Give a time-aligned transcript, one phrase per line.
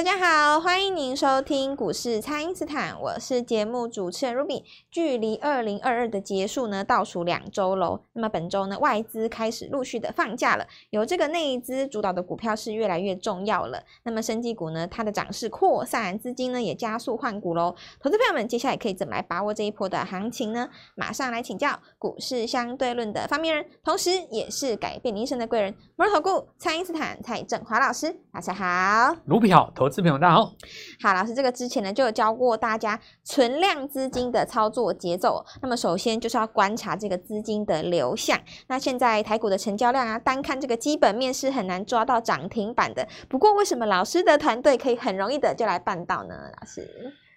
[0.00, 4.62] 大家好，欢迎您收听股市蔡因斯坦，我是节目主持人 Ruby。
[4.90, 8.00] 距离二零二二的结束呢，倒数两周喽。
[8.14, 13.82] 那么本周呢，外资开始陆续的放假了，由这个内资主导的股票是越来越重要了。
[14.04, 17.76] 那么生技股呢，它的涨势扩散，资金呢也加速换股喽。
[18.02, 20.70] 投资朋友们，接下来可以怎么来把握这一波的行情呢？
[20.94, 28.10] 马上来请教股市相对论的发明人，同时也是改变你一生的贵人——摩尔投顾蔡因斯坦蔡振华老师。
[28.32, 30.54] 大家好，Ruby 好，投资朋友大家好。
[31.02, 35.44] 好，老师，这个之前呢就有教过大家存量资金的操作节奏。
[35.60, 38.38] 那么首先就是要观察这个资金的流向。
[38.68, 43.06] 那现在台股的成交量啊，单看这个基本面是很难抓到涨停板的。
[43.28, 46.34] 不过为什么老师的团队可以很容易的就来办到呢？
[46.60, 46.88] 老师，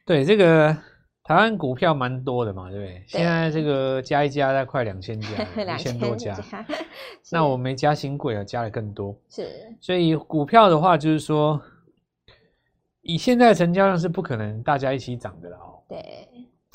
[0.05, 0.77] 对，这个
[1.23, 2.93] 台湾股票蛮多的嘛，对不对？
[2.93, 5.27] 对，现在这个加一加在快两千家，
[5.63, 6.37] 两千多家。
[7.31, 9.15] 那我没加新贵啊，加了更多。
[9.29, 9.49] 是，
[9.81, 11.59] 所以股票的话，就是说。
[13.03, 15.83] 以现在成交量是不可能大家一起涨的了哦。
[15.89, 16.27] 对，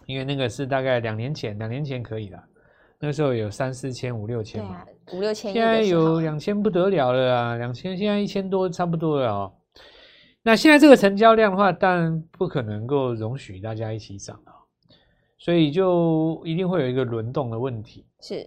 [0.04, 2.38] 因为那个是大概两年前，两年前可以了，
[2.98, 5.54] 那个时候有三四千、五六千嘛，五六千。
[5.54, 9.52] 现在有两千不得了了啊，两千现在一千多差不多了哦。
[10.42, 14.52] 那现在这个成交量的话，当然不可能够容许大家一起涨啊，
[15.38, 18.04] 所以就一定会有一个轮动的问题。
[18.20, 18.46] 是，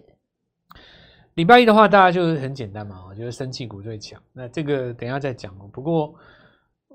[1.34, 4.22] 礼拜一的话，大家就是很简单嘛，我觉得生气股最强。
[4.32, 5.68] 那这个等一下再讲哦。
[5.72, 6.14] 不过。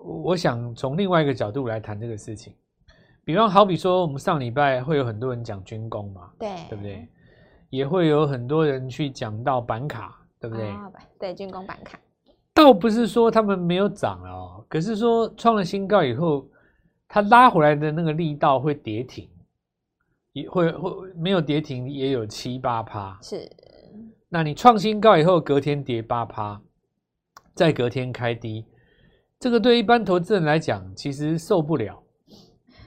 [0.04, 2.54] 我想从另外一个角度来谈这个事情，
[3.24, 7.08] 比方好比说，我们上礼拜会有很多人讲军工嘛，对，对不对？
[7.70, 10.70] 也会有很多人去讲到板卡，对不对？
[10.70, 12.00] 哦、对，军工板卡，
[12.54, 16.48] 倒不是说他们没有涨哦，可是说创了新高以后，
[17.10, 19.30] 它拉回来的那个力道会跌停，
[20.32, 23.20] 也会会没有跌停，也有七八趴。
[23.22, 23.50] 是，
[24.30, 26.62] 那你创新高以后，隔天跌八趴，
[27.54, 28.66] 再隔天开低。
[29.40, 32.02] 这个对一般投资人来讲，其实受不了。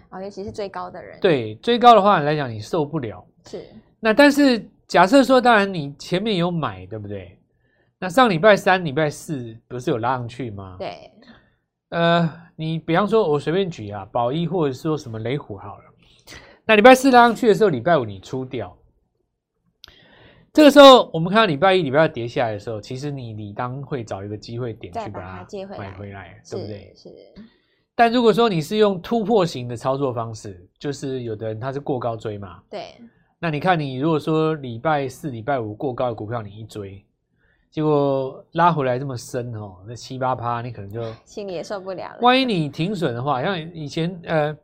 [0.09, 1.19] 啊，尤其是最高的人。
[1.21, 3.25] 对，最高的话来讲，你受不了。
[3.47, 3.65] 是。
[4.01, 7.39] 那但是假设说，当然你前面有买，对不对？
[7.99, 10.77] 那上礼拜三、礼拜四不是有拉上去吗？
[10.79, 11.13] 对。
[11.91, 15.85] 呃，你比方说，我随便举啊，宝一或者说什么雷虎好了。
[16.65, 18.77] 那礼拜四拉上去的时候，礼拜五你出掉。
[20.53, 25.47] 这个时候，我们看到礼拜一、礼拜二跌下来的时候，其实你理当会找一个机会点去把它
[25.79, 26.93] 买回来，对不对？
[26.97, 27.09] 是。
[27.95, 32.95] 但如果说你是用突破型的操作方式，就是有的人他是过高追嘛，对。
[33.39, 37.05] 那你看，你如果说礼拜四、礼拜五过高的股票你一追，
[37.71, 42.19] 结果拉回来这么深哦，那七八趴，你可能就心里也受不了了。
[42.23, 44.57] 万一你停损的话，像以前呃，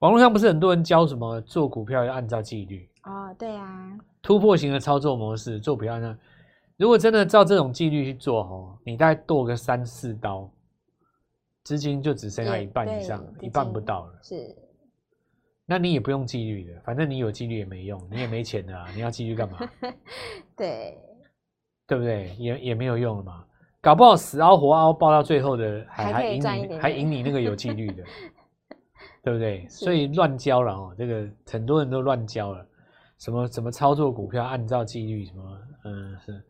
[0.00, 3.98] 网络上不是很多人教什么做股票要按照纪律哦，对啊。
[4.22, 6.18] 突破型的操作模式做不要呢？
[6.76, 10.50] 如果真的照这种纪律去做哦，你大概剁个三四刀，
[11.62, 14.18] 资金就只剩下一半以上，一半不到了。
[14.22, 14.56] 是，
[15.66, 19.58] 那你也不用纪律的，反正你有纪律也没用，你也没钱的啊， 你要纪律干嘛？
[20.56, 20.98] 对，
[21.86, 22.34] 对不对？
[22.38, 23.44] 也也没有用了嘛，
[23.82, 28.04] 搞不好死熬活凹，抱到最后的还还赢你，还赢你那个有纪律的，
[29.22, 29.68] 对不对？
[29.68, 32.66] 所以乱交了哦，这个很多人都乱交了。
[33.20, 36.44] 什么什么操作股票按照纪律什么，嗯，是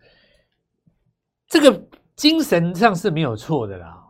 [1.48, 4.02] 这个精神上是没有错的啦，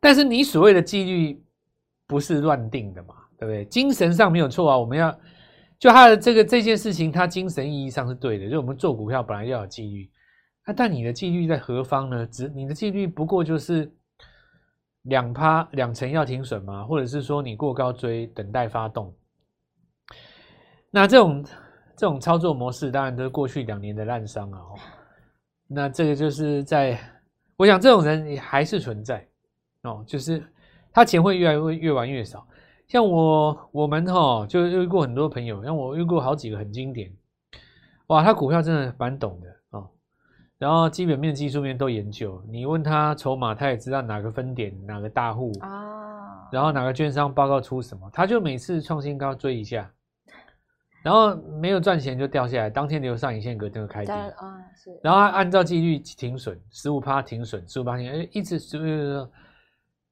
[0.00, 1.44] 但是你所谓的纪律
[2.06, 3.66] 不是乱定的嘛，对不对？
[3.66, 5.14] 精神上没有错啊，我们要
[5.78, 10.10] 就他的这个这件事情，他精神意义上是对的，就我们做股票本来要有纪律，
[10.62, 12.26] 啊，但你的纪律在何方呢？
[12.26, 13.94] 只你的纪律不过就是
[15.02, 16.84] 两趴两成要停损吗？
[16.84, 19.14] 或者是说你过高追等待发动？
[20.90, 21.44] 那这种
[21.96, 24.60] 这种操作模式，当然都是过去两年的烂伤啊。
[25.66, 26.98] 那这个就是在，
[27.56, 29.26] 我想这种人也还是存在
[29.82, 30.42] 哦，就是
[30.92, 32.46] 他钱会越来越越玩越少。
[32.86, 37.12] 像我我们哈，就遇过很多朋友，像我遇过好几个很经典，
[38.06, 39.90] 哇，他股票真的蛮懂的哦，
[40.56, 42.42] 然后基本面、技术面都研究。
[42.48, 49.90] 你问他筹码，他也知道哪个分点、哪个大户啊，然后哪个券商报告出什么，他就每次创新高追一下。
[51.02, 54.12] 然后没有赚钱就掉下来，当天留上影线格就开低，
[55.02, 59.26] 然后按照纪律停损，十五趴停损，十五趴停，哎，一直是，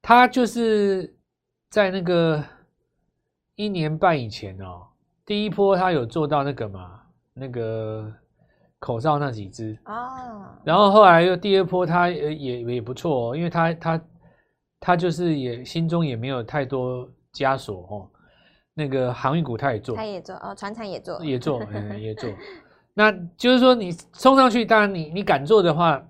[0.01, 1.13] 他就是
[1.69, 2.41] 在那个
[3.55, 4.87] 一年半以前哦，
[5.25, 7.01] 第一波他有做到那个嘛，
[7.33, 8.11] 那个
[8.79, 14.01] 口罩那几只啊，然后后来又第二波他也也也不错哦，因为他他
[14.79, 18.09] 他就是也心中也没有太多枷锁哦。
[18.77, 22.29] 那个航运股他也做，他也做哦，船厂也做，也做，嗯，也做。
[22.93, 26.01] 那就是说，你冲上去，当然你你敢做的话，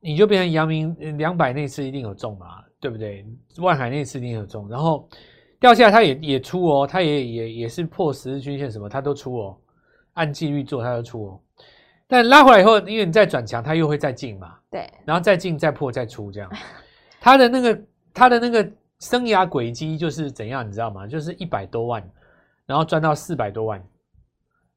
[0.00, 2.64] 你就变成阳明两百那次一定有中嘛。
[2.82, 3.24] 对不对？
[3.58, 5.08] 万海那次一定有中，然后
[5.60, 9.56] 掉下来它也也出哦，它也也也是破十日均线什么，它都出哦，
[10.14, 11.40] 按纪律做它都出哦。
[12.08, 16.50] 但拉回来以后，因为你再转强，它又会再进嘛，对，然后再进再破再出这样，
[17.20, 17.82] 它的那个
[18.12, 18.68] 它的那个
[19.02, 21.08] 生涯轨迹就是怎样，你知道吗？
[21.08, 22.00] 就是一百多万，
[22.66, 23.82] 然后赚到四百多万。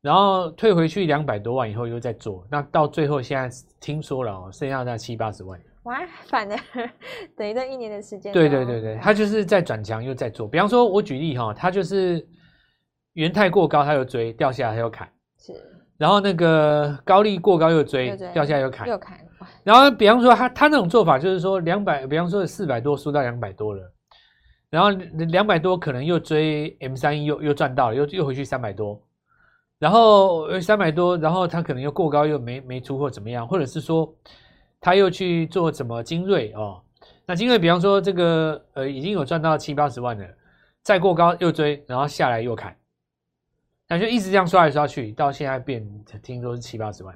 [0.02, 6.58] 然后退回去两百多万以后又再做，那到最后现在听说了哦，剩下那七八十万，哇，反而
[7.38, 8.34] 等于这一年的时间。
[8.34, 10.48] 对对对对，他就是在转强又在做。
[10.48, 12.24] 比方说，我举例哈，他就是
[13.14, 15.08] 元太过高，他又追，掉下来他又砍，
[15.40, 15.54] 是。
[15.98, 19.20] 然后那个高利过高又追，又追掉下来又砍，又砍。
[19.64, 23.92] 然后比方说他他那种做法就是说两百，比方说四百多输到两百多了，
[24.70, 29.02] 然后两百多可能又追 M 三一又又赚到了，又又回去三百多。
[29.78, 33.46] 然后三百多，然后他可能又过高，又没没出货怎么样？
[33.46, 34.12] 或者是说
[34.80, 36.82] 他又去做什么精锐哦？
[37.26, 40.26] 那精锐比方说这个呃已经有赚到七八十万了，
[40.82, 42.76] 再过高又追，然后下来又砍，
[43.90, 45.86] 那就一直这样刷来刷去，到现在变
[46.24, 47.14] 听说是七八十万，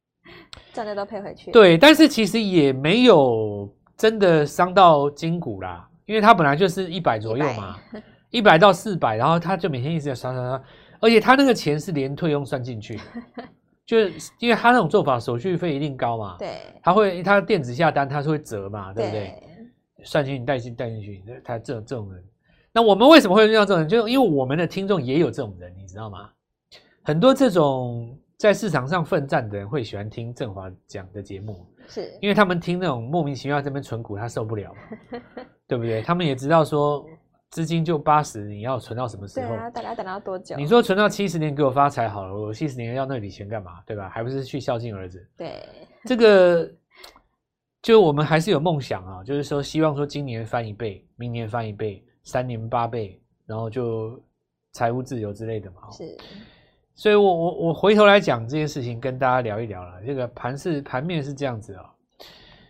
[0.72, 1.50] 赚的都赔回去。
[1.50, 7.78] 对，但是其实也没有真的伤到筋骨啦，因为他本来就是一百左右嘛，
[8.28, 10.62] 一百到四百，然后他就每天一直在刷刷刷。
[11.00, 13.00] 而且他那个钱是连退佣算进去，
[13.86, 19.20] 就是因为他那种做法手续费一定高嘛，对，他会他电子下单他是会折嘛，对不对？
[19.20, 19.42] 对
[20.04, 22.22] 算进去带进带进去，他这种这种人，
[22.72, 23.88] 那我们为什么会遇到这种人？
[23.88, 26.28] 就因为我们的听众也有这种人，你知道吗？
[27.02, 34.80] 很多这种在市场上奋战的人会喜欢听振华讲的节目，是因为他们听那种莫名其妙这边存股他受不了嘛，
[35.68, 36.02] 对不对？
[36.02, 37.06] 他们也知道说。
[37.52, 39.48] 资金就八十，你要存到什么时候？
[39.48, 40.56] 对啊，大家等到多久？
[40.56, 43.82] 你说存到七十年给我发财好了，我七十年要那笔钱干嘛？
[43.84, 44.08] 对吧？
[44.08, 45.22] 还不是去孝敬儿子？
[45.36, 45.62] 对，
[46.06, 46.66] 这个
[47.82, 54.18] 就我们还是有梦想啊，就是说希望说今年翻一倍，明年翻一倍，三年八倍，然后就
[54.72, 55.90] 财务自由之类的嘛。
[55.90, 56.16] 是，
[56.94, 60.00] 所以我我我回头来讲这件事情，跟大家聊一聊了。
[60.06, 61.86] 这个盘是盘面是这样子啊。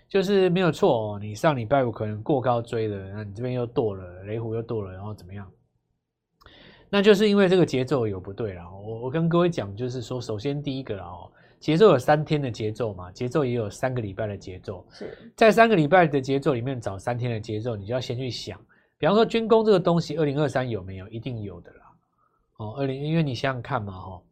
[0.08, 5.50] 就是没有错哦，你上礼拜五可能过高追了，那你这边又剁了，雷虎又剁了，然后怎么样？
[6.90, 8.62] 那就是因为这个节奏有不对了。
[8.70, 14.86] 我我跟各位讲，就是说，首先第一个哦，节奏有三天的节奏嘛，节奏也有三个礼拜的节奏。
[14.90, 18.60] 是在三个礼拜的节奏里面找三天的节奏，你就要先去想，
[18.98, 21.08] 比方说军工这个东西，二零二三有没有？
[21.08, 21.91] 一定有的啦。
[22.62, 24.22] 哦，二零，因为你想想看嘛，哈，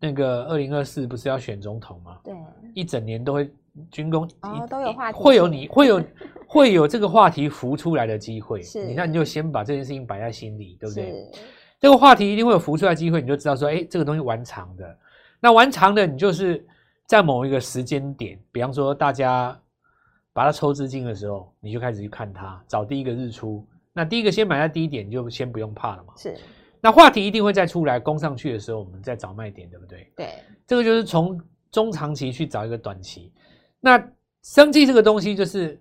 [0.00, 2.18] 那个二零二四不是要选总统吗？
[2.24, 2.34] 对，
[2.74, 3.50] 一整年都会。
[3.92, 6.02] 军工哦，都有话题，会有你会有
[6.48, 8.60] 会有这个话题浮出来的机会。
[8.60, 11.12] 是，你看你就先把这件事情摆在心里，对不对？
[11.12, 11.30] 是
[11.78, 14.98] 这个话题一定会有浮出来的机会，你就知道说，哎，这个东西玩长的。
[15.38, 16.66] 那玩长的，你就是
[17.06, 19.56] 在某一个时间点，比方说大家
[20.32, 23.64] 把它抽资金的时候，你就开始去看它，找第一个日出。
[23.92, 26.14] 那第一个先买在低点，你就先不用怕了嘛。
[26.16, 26.36] 是。
[26.80, 30.12] 那话题一定会再出来，攻上去的时候，我们再找卖点，对不对？
[30.16, 30.34] 对。
[30.66, 31.40] 这个就是从
[31.70, 33.32] 中长期去找一个短期。
[33.80, 34.02] 那
[34.42, 35.80] 生计这个东西，就是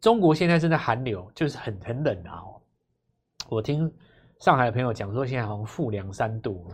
[0.00, 2.42] 中国现在正在寒流，就是很很冷啊。
[3.48, 3.92] 我听
[4.40, 6.66] 上海的朋友讲说，现在好像负两三度，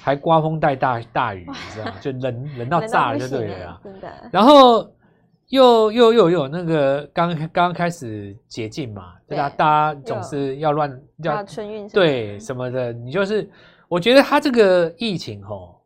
[0.00, 1.94] 还刮风带大大雨，你知道吗？
[2.00, 3.80] 就冷冷到炸了，就对了啊。
[3.84, 4.30] 真的。
[4.32, 4.90] 然后
[5.48, 9.48] 又又又有那个刚刚开始解禁嘛，对吧？
[9.50, 12.92] 大家总是要乱要春运，对什么的。
[12.92, 13.48] 你就是，
[13.88, 15.76] 我觉得他这个疫情吼。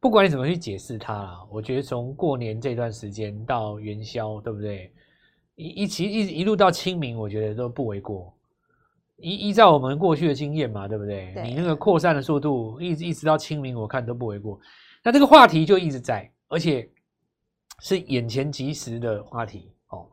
[0.00, 4.92] 不管你怎么去解释它啦，我觉得从过年这段时间到元宵，对不对？
[5.56, 8.32] 一一起一一路到清明，我觉得都不为过。
[9.16, 11.32] 依依照我们过去的经验嘛，对不对？
[11.34, 11.42] 对。
[11.42, 14.56] 你那个扩散的速度，一直一直到清明，我看都不为过。
[15.02, 16.88] 那这个话题就一直在，而且
[17.80, 20.06] 是眼前即时的话题哦。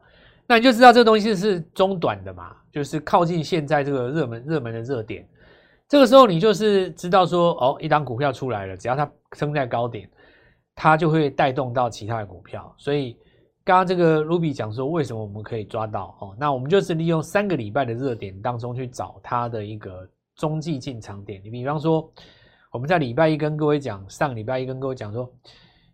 [0.48, 5.28] 那你就知道这个东西是中短的嘛，就是靠近现在这个热门热门的热点。
[5.88, 10.10] 这个时候你就是知道说哦，一档股票出来了，只要它升在高点，
[10.74, 12.74] 它就会带动到其他的股票。
[12.78, 13.14] 所以
[13.64, 16.36] 刚刚这个 Ruby 讲说，为什么我们可以抓到哦？
[16.40, 21.40] 那我们就是利用三个礼拜的热点当中去找它的一个中继进场点。
[21.44, 22.12] 你比方说，
[22.72, 25.32] 我们在礼拜一跟各位讲，上礼拜一跟各位讲说，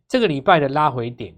[0.08, 1.36] 这个礼拜的拉回点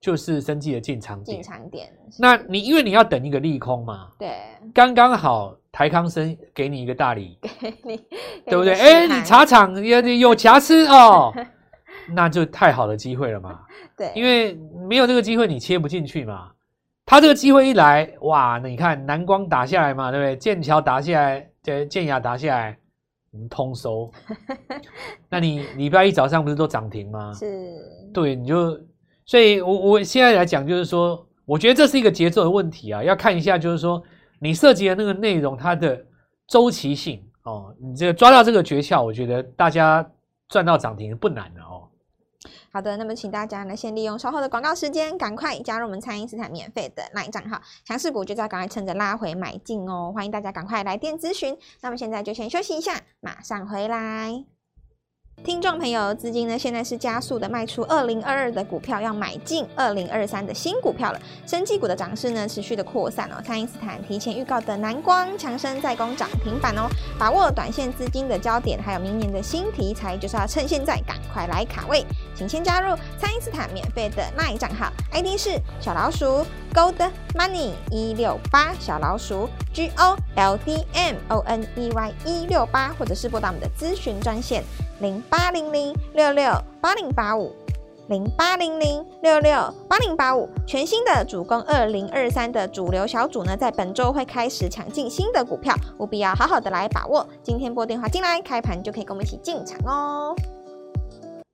[0.00, 1.36] 就是生技的进场点。
[1.36, 1.92] 进场点。
[2.18, 4.08] 那你因为你要等一个利空嘛？
[4.18, 4.30] 对。
[4.74, 5.56] 刚刚好。
[5.72, 7.96] 台康生给你一个大礼， 给你，
[8.44, 8.74] 对不对？
[8.74, 11.32] 哎，你茶厂 有有瑕疵哦，
[12.12, 13.60] 那就太好的机会了嘛。
[13.96, 14.54] 对，因为
[14.88, 16.50] 没有这个机会，你切不进去嘛。
[17.06, 20.36] 他这个机会一来，哇，那你看南光打下来嘛，对不对？
[20.36, 22.76] 剑桥打下来，对，剑雅打下来，
[23.30, 24.10] 我们通收。
[25.28, 27.32] 那你礼拜一早上不是都涨停吗？
[27.32, 27.76] 是，
[28.12, 28.76] 对，你就，
[29.30, 31.24] 所以我我现在来讲，就是说。
[31.46, 34.00] 我觉得这是一个节奏的问题啊，要看一下，就是说
[34.38, 36.00] 你涉及的那个内容它的
[36.46, 40.08] 周期性哦，你这个抓到这个诀窍，我觉得大家
[40.48, 41.88] 赚到涨停不难的哦。
[42.70, 51.58] 好的，那么请大家呢先利用稍后的广告时间，赶快加入我们蔡因斯坦免费的 LINE 账号，强势股就要赶快趁着拉回买进哦，欢迎大家赶快来电咨询。
[51.80, 54.44] 那么现在就先休息一下，马上回来。
[55.42, 61.20] 听众朋友，资金呢现在是加速的卖出二零二二的股票，要买进二零二三的新股票了。
[61.46, 63.42] 生技股的涨势呢持续的扩散哦。
[63.42, 66.86] 蔡因斯坦提前预告的南光、强生再攻涨停板哦，
[67.18, 72.04] 把握短线资金的焦点，还有明年的新题材，就是要趁现在赶快来卡位。
[72.34, 76.44] 请先加入蔡因斯坦免费的 LINE 账号，ID 是小老鼠
[76.74, 84.62] Gold Money 一六八，小老鼠 G O L D M O N E Y 一六八，或者是拨打我们的咨询专线。
[85.00, 87.50] 零八零零六六八零八五，
[88.08, 97.26] 零八零零六六八零八五，全新的主攻二零二三的主流小组呢，在本周会开始抢进新的股票，务必要好好的来把握。
[97.42, 100.36] 今天拨电话进来，开盘就可以跟我们一起进场哦。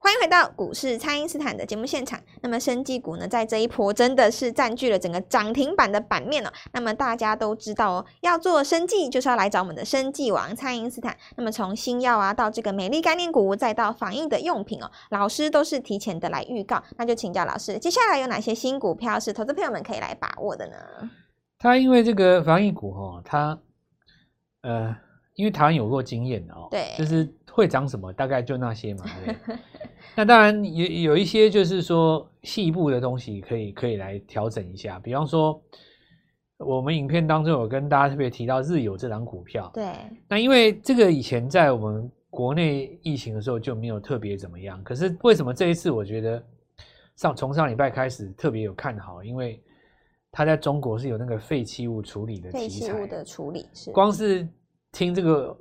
[0.07, 2.17] 欢迎回到股市，蔡因斯坦的节目现场。
[2.41, 6.53] 那么，生技股呢，在这一波真的是占据了整个涨停板的版面哦。
[6.71, 11.17] 那么大家都知道哦，要做生技，就是要来找我们的生技王蔡因斯坦。
[11.35, 16.81] 那么从新药啊，到这个美丽概念股，再到防疫的用品哦，老师都是提前的来预告。
[16.97, 21.11] 那就请教老师，接下来有哪些新股票是投资朋友们可以来把握的呢？
[21.59, 23.59] 他因为这个防疫股哦，他
[24.63, 24.97] 呃，
[25.37, 29.37] 因为台湾有过经验的哦，对，就是会涨什么，大概就那些嘛，对。
[30.17, 35.63] 那当然有有一些就是说细部的东西可以可以来调整一下，比方说
[36.59, 39.93] 我们影片当中有跟大家特别提到日友这档股票，对。
[40.27, 46.43] 那因为这个以前在我们国内疫情的时候就没有特别怎么样，可是为什么这一次我觉得
[47.17, 49.23] 上从上礼拜开始特别有看好？
[49.23, 49.63] 因为
[50.33, 54.49] 它在中国是有那个废弃物处理的题材，废弃物的处理是光是
[54.97, 55.55] 听这个。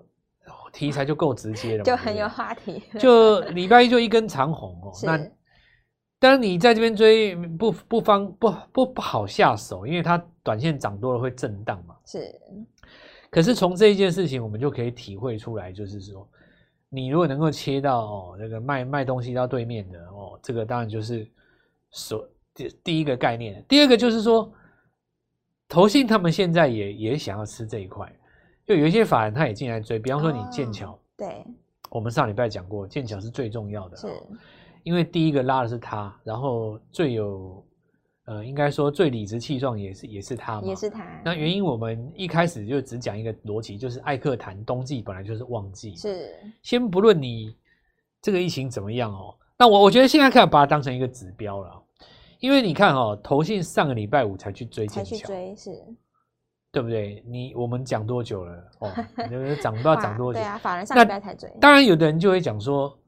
[0.72, 2.84] 题材就够直接了，就很有话题。
[3.00, 5.18] 就礼拜一就一根长红哦， 那
[6.20, 11.96] 当然你在这边追不不方不不不好下手，因为它短线涨多了会震荡嘛。
[12.06, 12.30] 是，
[13.30, 16.28] 可是从这一件事情，我们就可以体会出来，就是说，
[16.90, 21.26] 你如果能够切到哦那个卖卖东西到对面的哦，这个当然就是
[21.92, 23.64] 所第第一个概念。
[23.66, 24.52] 第二个就是说，
[25.70, 28.14] 投信他们现在也也想要吃这一块。
[28.66, 31.46] 就有一些法人他也进来追，比方说你剑桥、哦，对，
[31.92, 34.08] 我们上礼拜讲过，剑桥是最重要的，是，
[34.82, 37.64] 因为第一个拉的是他，然后最有，
[38.26, 41.06] 呃，应该说最理直气壮也是也是他嘛，也是他。
[41.24, 47.56] 那原因我们一开始就只讲一个逻辑，就是艾克谈冬季本来就是旺季，是，先不论你
[48.20, 51.84] 这个疫情怎么样哦，那我我觉得现在可以把它当成一个指标了，
[52.40, 55.96] 因为你看哦，投信上个礼拜五才去追剑桥，才去追是。
[56.76, 57.24] 对不对？
[57.26, 58.72] 你我们讲多久了？
[58.80, 58.92] 哦，
[59.32, 60.38] 就是涨不知道涨多久。
[60.42, 61.50] 对啊，法人上礼拜才追。
[61.62, 63.00] 当然，有的人就会讲说，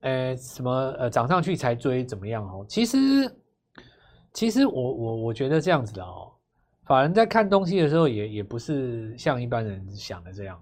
[0.00, 2.44] 呃，什么呃，涨上去才追怎么样？
[2.44, 2.98] 哦，其实，
[4.32, 6.32] 其实我我我觉得这样子的哦，
[6.84, 10.60] 法人在看东西的时候也，也也不是像一般人想的这样。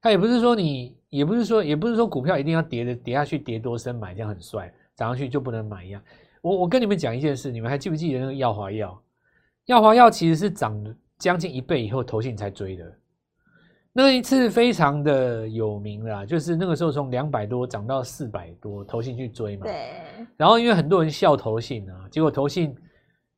[0.00, 4.66] 他也不是说你，也不是说，也不是说股票一定要跌的跌下去跌多深买这样很帅，
[4.96, 6.02] 涨上去就不能买一样。
[6.40, 9.00] 我我跟你们讲一件事，你们还记不记得那个耀华药？
[9.66, 10.84] 耀华药其实是涨。
[11.22, 12.84] 将近一倍以后，投信才追的，
[13.92, 19.64] 那一次非常的有名啦，就是那个时候从两百多涨到四百多，投信去追嘛。
[19.64, 20.26] 对。
[20.36, 22.74] 然后因为很多人笑投信啊，结果投信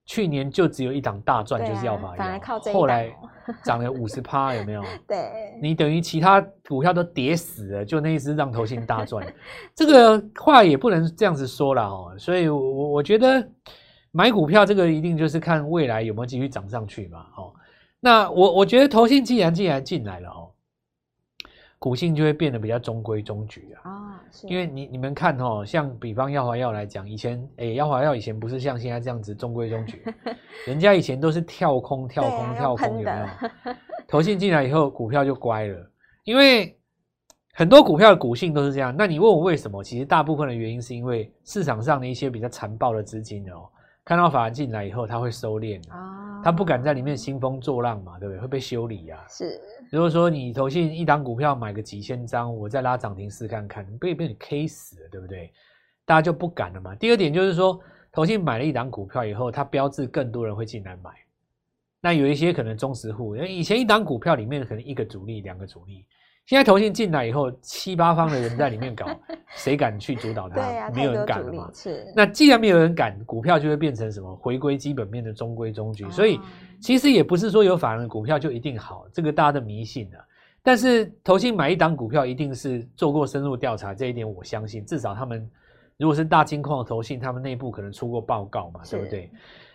[0.07, 3.15] 去年就只有一档大赚，就是药华药，后来
[3.63, 4.83] 涨了五十趴，有没有？
[5.07, 5.19] 对。
[5.61, 9.27] 你等于其他股票都跌死了，就那一只让投信大赚，
[9.77, 12.15] 这个话也不能这样子说了哦。
[12.17, 13.47] 所以我我觉得
[14.11, 17.53] 买股票这个一定就是看未来有没有继续涨上去嘛，哦。
[18.05, 20.51] 那我我觉得投信既然既然进来了哦，
[21.79, 23.89] 股性就会变得比较中规中矩啊。
[23.91, 24.47] 啊，是。
[24.47, 30.05] 因为你你们看哦，像比方耀华药来讲，以前诶耀华药以前不是像现在这样子中规中矩，
[30.69, 33.75] 人家以前都是跳空跳空、啊、跳空，有没有？
[34.07, 35.91] 投信进来以后，股票就乖了，
[36.25, 36.79] 因为
[37.55, 38.95] 很多股票的股性都是这样。
[38.95, 39.83] 那你问我为什么？
[39.83, 43.65] 其实大部分的原因是因为市场上的一些比较残暴的资金哦。
[44.05, 48.41] 看到法人进来以后，他会收敛啊，他不敢在里面兴风作浪嘛，对不对？
[48.41, 49.25] 会被修理啊。
[49.29, 49.59] 是，
[49.91, 55.51] 如果说你投信一档股票买个几千张，我再拉涨停试看看，被被你 K 死了，对不对？
[56.05, 56.95] 大家就不敢了嘛。
[56.95, 57.81] 第二点就是说，
[58.13, 61.11] 投信买了一档股票以后，它标志更多人会进来买。
[62.03, 66.05] 那有一些可能中实户，以前一档股票里面可能一个主力、两个主力，
[66.47, 69.07] 现在投信进来以后，七八方的人在里面搞，
[69.57, 70.57] 谁敢去主导它？
[70.57, 71.71] 对啊，没有人敢了嘛。
[71.73, 72.07] 是。
[72.15, 74.37] 那既然没有人敢，股票就会变成什么？
[74.37, 76.05] 回归基本面的中规中矩。
[76.05, 76.39] 哦、所以
[76.81, 80.19] 其实也不是说有法人的股票就一定好，这个大家的迷信的。
[80.63, 84.85] 但是投信买一档股票，一定是做过深入调查，这一点我相信。
[84.85, 85.51] 至少他们
[85.97, 89.31] 如果是大金矿的投信，他们内部可能出过报告嘛，对不对？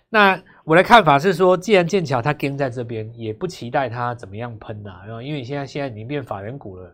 [0.10, 6.92] 那我的看法是说，既然剑桥它跟在这边，也不期待它怎么样喷呐、啊，然后因为现在现在已经变法人股了，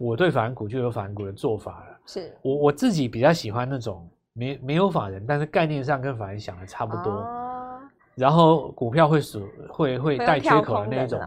[0.00, 1.96] 我对法人股就有法人股的做法了。
[2.04, 7.80] 是我我自己比较喜欢那种没没有法人，但是概念上跟法人想的差不多，哦、
[8.16, 11.20] 然后股票会属会会带缺口的那种。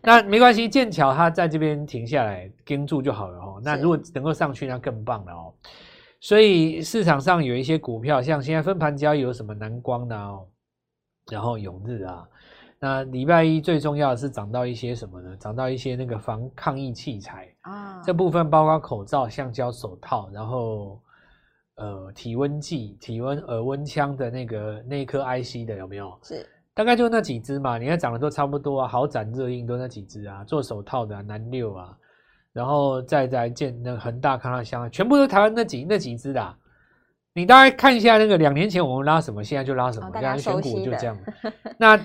[0.00, 3.60] 那没关系，剑桥它在这边停下来跟住就好了哦。
[3.62, 5.52] 那如果能够上去，那更棒了哦。
[6.20, 10.46] 所以市场上有一些股票，像现在分盘交易有什么南光的哦，
[11.30, 12.28] 然后永日啊，
[12.80, 15.36] 那礼拜一最重要的是涨到一些什么呢？
[15.36, 21.00] 涨到一些那个防抗疫器材啊，这部分包括口罩、橡胶手套，然后
[21.76, 26.18] 呃体温计、体温耳温枪的那个那颗 IC 的有没有？
[26.22, 26.44] 是，
[26.74, 31.96] 大概就那几只嘛，你看涨的都差不多啊，好展、热映都那几只啊，做手套的啊，南六啊。
[32.58, 36.54] 然后再再建那个恒大、康乐香，全部都台湾那几那几只的。
[37.32, 41.16] 你大概看一下那个两年前我们拉什么，现在就拉什么，这样选股就这样。
[41.78, 41.96] 那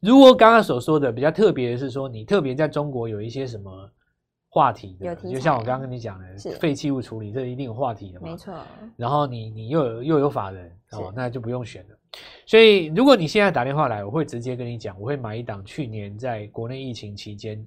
[0.00, 3.88] 如果刚刚所说的比较特别的是说，你特别在中国有一些什么
[4.48, 6.26] 话题的，就像我刚刚跟你讲的
[6.58, 8.28] 废弃物处理，这一定有话题的嘛。
[8.28, 8.52] 没错。
[8.96, 11.96] 然后你你又有又有法人哦，那就不用选了。
[12.46, 17.64] 所以如果你现在打电话来，我会直接跟你讲，我会买一档去年在国内疫情期间。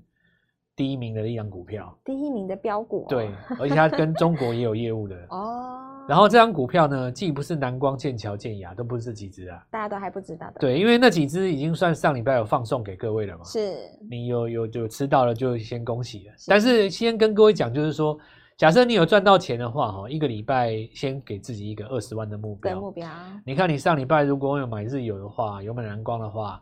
[0.76, 5.80] 第一名的一档股票，第一名的标股，对，而且它跟中国也有业务的 哦。
[6.10, 10.54] 然后这张股票呢，既不是南光、剑桥、建雅，都不是这几只啊，大家都还不知道的。
[10.60, 13.44] 对，因为那几只已经算上礼拜有放送给各位了嘛。
[13.46, 13.76] 是，
[14.10, 16.34] 你有有就吃到了，就先恭喜了。
[16.38, 18.18] 是，但是先跟各位讲，就是说，
[18.58, 22.82] 假设你有赚到钱的话，哈，一个礼拜先给自己一个二十万的目标。
[22.82, 23.08] 目标。
[23.46, 26.60] 你看，你上礼拜如果有买日有的话，有买南光的话。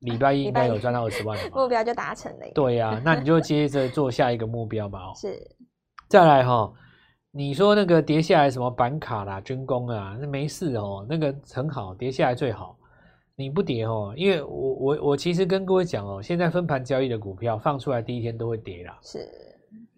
[0.00, 2.46] 礼拜一应该有赚到二十万，目标就达成了。
[2.54, 4.98] 对呀、啊， 那你就接着做下一个目标吧。
[5.14, 5.40] 是，
[6.08, 6.72] 再来哈，
[7.30, 12.76] 你说那个跌下来什么板卡啦、军工啊，那没事哦，那个很好，跌下来最好。
[13.38, 18.98] 你不跌哦，因为我我我其实跟各位讲哦，现在分盘交易的股票放出来第一天都会跌啦。
[19.02, 19.28] 是，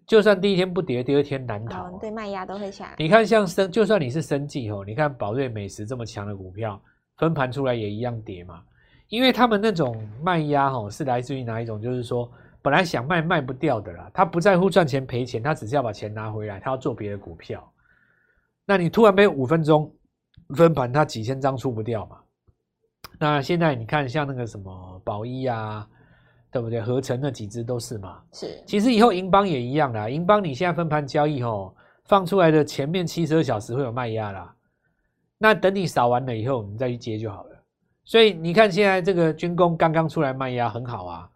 [0.05, 1.83] 就算第一天不跌，第二天难逃。
[1.83, 2.95] 哦、对，卖压都会下来。
[2.97, 6.81] 你看像生，就算你是生计哦，你看宝瑞美食这么强的股票，
[7.17, 8.61] 分盘出来也一样跌嘛。
[9.09, 11.81] 因为他们那种卖压吼是来自于哪一种？
[11.81, 17.67] 就是说，本来想卖卖不掉的啦，他不在乎赚钱赔钱，他只是要把钱拿回来，他要做别的股票。
[18.65, 19.91] 那你突然被五分钟
[20.55, 22.17] 分盘，他几千张出不掉嘛？
[23.17, 25.87] 那现在你看，像那个什么宝一啊，
[26.51, 26.79] 对不对？
[26.79, 28.21] 合成那几只都是嘛。
[28.31, 28.63] 是。
[28.67, 34.55] 其实以后银邦也一样啦，银邦你现在分盘交易吼，放出来的前面七十二小时会有卖压啦，
[35.39, 37.48] 那等你扫完了以后，你再去接就好了。
[38.09, 41.29] 所以你看，现在这个军工刚刚出来卖压很好啊，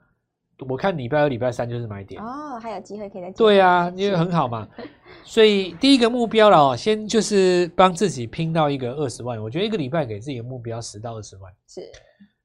[0.68, 4.68] 我看礼拜二、礼拜三就是买点哦，还有机会可以再对啊，因为很好嘛。
[5.24, 11.82] 所以第一个目标了哦，先就是帮自己拼到一个二十万，我觉得一个礼拜给自己的目标十到二十万是，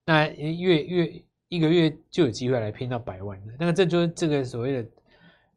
[0.05, 4.89] 那月月一个月就有机会来拼到百万，那个这就是这个所谓的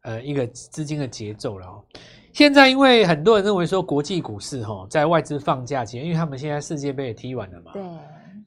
[0.03, 1.83] 呃一个资金的节奏了哦。
[2.31, 7.83] 现在因为很多人认为说国际股市哈，在外资放假前，因为他们现在世界杯也踢完了嘛，对。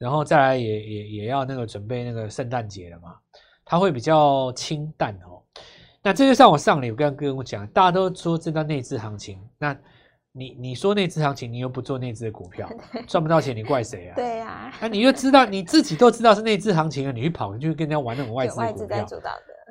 [0.05, 3.15] 然后再来也也也要那个准备那个圣诞节了嘛，
[3.65, 5.41] 它会比较清淡哦。
[6.03, 9.75] 那这就像我上礼我刚刚跟我讲，大家都说这段内资行情，那
[10.31, 12.69] 你你说内资行情，你又不做内资的股票，
[13.09, 14.15] 赚不到钱，你怪谁啊？
[14.15, 19.07] 对呀、啊，那你就知道你自己都知道是内资行情了，你去跑你就跟人家玩那种外资股票。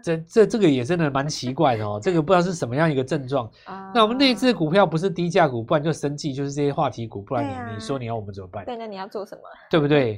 [0.05, 3.51] 这这这个也真的蛮奇怪的哦，这个不知道是什么样一个症状。
[3.95, 8.67] 那我们内资股票不是低价股，不然就生技，就是这些话题股，不然你、啊、你说你要我们怎么办？
[8.67, 9.43] 对，那你要做什么？
[9.71, 10.15] 对不对？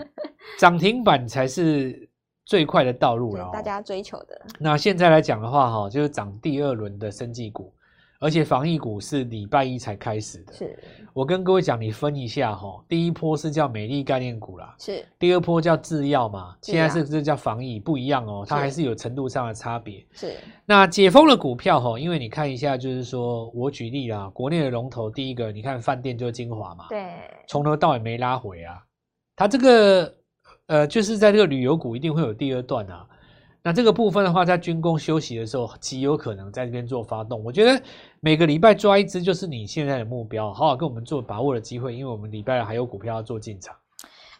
[0.58, 2.08] 涨停板才是
[2.44, 4.40] 最快的道路了、哦，大家追求的。
[4.58, 7.72] 那现在来讲的话，哈，就是涨第二轮的生技股。
[8.18, 10.52] 而且防疫股是礼拜一才开始的。
[10.52, 10.78] 是，
[11.12, 20.04] 我跟各位讲，你分一下哈，第一波是叫美丽概念股啦，是，第二波叫制药嘛，现在是这叫防疫，不一样哦，它还是有程度上的差别。
[20.12, 27.06] 是，那解封的股票哈，因为你看一下，就是说我举例啦，国内的龙头，第一个你看饭店就是精华嘛，对，
[27.46, 28.82] 从头到尾没拉回啊，
[29.34, 30.14] 它这个
[30.66, 33.06] 呃，就是在这个旅游股一定会有第二段啊。
[33.66, 37.42] 那这个部分的话，在军工休息的时候，极有可能在这边做发动。
[37.42, 37.82] 我觉得
[38.20, 43.74] 每个礼拜抓一只就是你现在的目标，好好跟我们做把握的机会，因为我们礼拜二还有股票要做进场。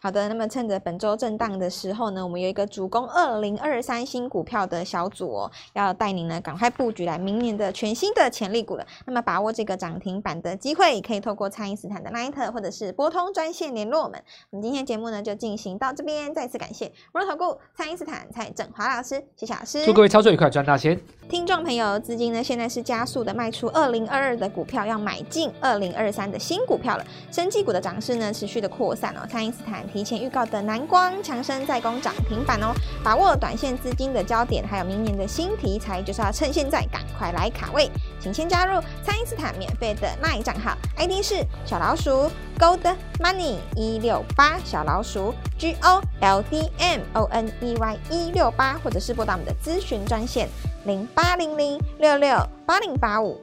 [0.07, 8.87] 好的，那么趁着本周震荡的时候呢，我们有一个主攻二零二三新股票的小组哦，要带您呢赶快布局来明年的全新的潜力股了。
[9.05, 14.17] 那么把握这个涨停板的机会，可以透过蔡因斯坦的 LINE 或者是拨通专线联络我们。
[14.49, 19.83] 我们今天节目呢就进行到这边，再次感谢摩尔投顾蔡因斯坦蔡振华老师，谢谢老师。
[19.83, 20.97] 祝各位操作愉快，赚大钱。
[21.27, 27.05] 听众朋友，资金呢现在是加速的卖出二零二二的股票，要买进二零二三的新股票了。
[27.29, 32.71] 生技股的涨势呢持续的扩散哦，蔡因斯坦提提前预告的南光、强生在攻涨停板哦，
[33.03, 37.89] 把握短线资金的焦点，还有明年的新题材，就是要趁现在赶快来卡位。
[38.19, 42.29] 请先加入蔡因斯坦免费的 LINE 账号，ID 是小老鼠
[42.59, 50.47] Gold Money 一六八，小老鼠 G O L D M O N E Y 一六八，或者是拨打我们的咨询专线。
[50.85, 53.41] 零八零零六六八零八五，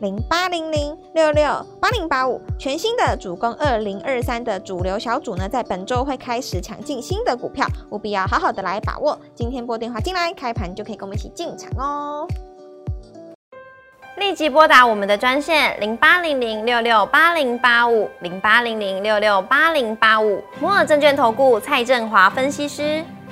[0.00, 1.44] 零八零零六六
[1.80, 9.18] 八零八五，全新的主攻二零二三的主流小组呢，在本周会开始抢进新的股票，务必要好好的来把握。
[9.34, 12.26] 今天拨电话进来，开盘就可以跟我们一起进场哦。
[14.16, 23.04] 立即拨打我们的专线零八零零六六八零八五，零八零零六六八零八五，摩尔证券投顾蔡振华分析师。